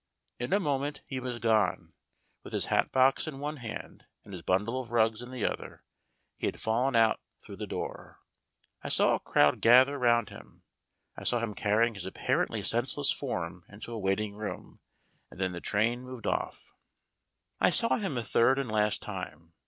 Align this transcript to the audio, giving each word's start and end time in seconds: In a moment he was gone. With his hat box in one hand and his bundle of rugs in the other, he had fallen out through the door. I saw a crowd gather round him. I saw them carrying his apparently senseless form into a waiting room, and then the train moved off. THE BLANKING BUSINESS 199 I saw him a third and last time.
In 0.39 0.51
a 0.51 0.59
moment 0.59 1.03
he 1.05 1.19
was 1.19 1.37
gone. 1.37 1.93
With 2.43 2.53
his 2.53 2.65
hat 2.73 2.91
box 2.91 3.27
in 3.27 3.37
one 3.37 3.57
hand 3.57 4.07
and 4.23 4.33
his 4.33 4.41
bundle 4.41 4.81
of 4.81 4.89
rugs 4.89 5.21
in 5.21 5.29
the 5.29 5.45
other, 5.45 5.83
he 6.39 6.47
had 6.47 6.59
fallen 6.59 6.95
out 6.95 7.19
through 7.39 7.57
the 7.57 7.67
door. 7.67 8.19
I 8.81 8.89
saw 8.89 9.13
a 9.13 9.19
crowd 9.19 9.61
gather 9.61 9.99
round 9.99 10.29
him. 10.29 10.63
I 11.15 11.23
saw 11.23 11.37
them 11.37 11.53
carrying 11.53 11.93
his 11.93 12.07
apparently 12.07 12.63
senseless 12.63 13.11
form 13.11 13.63
into 13.69 13.91
a 13.91 13.99
waiting 13.99 14.33
room, 14.33 14.79
and 15.29 15.39
then 15.39 15.51
the 15.51 15.61
train 15.61 16.01
moved 16.01 16.25
off. 16.25 16.73
THE 17.59 17.65
BLANKING 17.65 17.67
BUSINESS 17.67 17.67
199 17.67 17.67
I 17.67 17.69
saw 17.69 17.95
him 17.99 18.17
a 18.17 18.23
third 18.23 18.57
and 18.57 18.71
last 18.71 19.01
time. 19.03 19.53